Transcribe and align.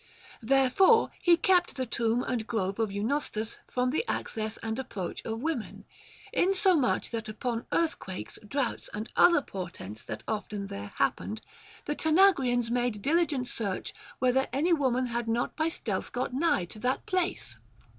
Therefore 0.41 1.11
he 1.21 1.37
kept 1.37 1.75
the 1.75 1.85
tomb 1.85 2.23
and 2.23 2.47
grove 2.47 2.79
of 2.79 2.91
Eunostus 2.91 3.59
from 3.67 3.91
the 3.91 4.03
access 4.07 4.57
and 4.63 4.79
approach 4.79 5.23
of 5.25 5.43
women, 5.43 5.85
inso 6.35 6.75
much 6.75 7.11
that 7.11 7.29
upon 7.29 7.67
earthquakes, 7.71 8.39
droughts, 8.47 8.89
and 8.95 9.11
other 9.15 9.43
portents 9.43 10.01
that 10.05 10.23
often 10.27 10.65
there 10.65 10.91
happened, 10.95 11.41
the 11.85 11.95
Tanagrians 11.95 12.71
made 12.71 13.03
diligent 13.03 13.47
search 13.47 13.93
whether 14.17 14.47
any 14.51 14.73
woman 14.73 15.05
had 15.05 15.27
not 15.27 15.55
by 15.55 15.67
stealth 15.67 16.11
got 16.11 16.33
nigh 16.33 16.65
to 16.65 16.79
that 16.79 17.05
place. 17.05 17.59